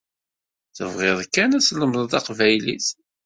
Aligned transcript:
Tebɣiḍ 0.77 1.19
kan 1.33 1.55
ad 1.57 1.63
tlemdeḍ 1.63 2.05
taqbaylit. 2.11 2.87